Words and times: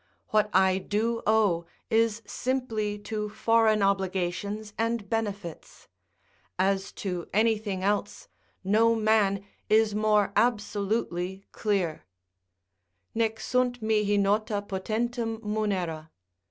What 0.29 0.49
I 0.51 0.79
do 0.79 1.21
owe 1.27 1.67
is 1.91 2.23
simply 2.25 2.97
to 3.01 3.29
foreign 3.29 3.83
obligations 3.83 4.73
and 4.75 5.07
benefits; 5.07 5.87
as 6.57 6.91
to 6.93 7.27
anything 7.31 7.83
else, 7.83 8.27
no 8.63 8.95
man 8.95 9.45
is 9.69 9.93
more 9.93 10.33
absolutely 10.35 11.45
clear: 11.51 12.07
"Nec 13.13 13.39
sunt 13.39 13.83
mihi 13.83 14.17
nota 14.17 14.63
potentum 14.67 15.39
Munera." 15.43 16.09